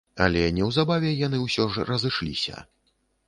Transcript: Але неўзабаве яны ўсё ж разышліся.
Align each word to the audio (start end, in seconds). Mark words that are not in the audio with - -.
Але 0.27 0.39
неўзабаве 0.59 1.11
яны 1.27 1.41
ўсё 1.43 1.67
ж 1.75 1.85
разышліся. 1.91 2.65